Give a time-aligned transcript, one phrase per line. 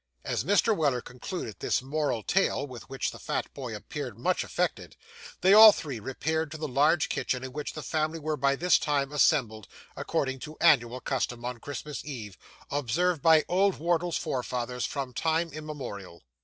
[0.25, 0.75] As Mr.
[0.75, 4.95] Weller concluded this moral tale, with which the fat boy appeared much affected,
[5.41, 8.79] they all three repaired to the large kitchen, in which the family were by this
[8.79, 12.35] time assembled, according to annual custom on Christmas Eve,
[12.71, 16.23] observed by old Wardle's forefathers from time immemorial.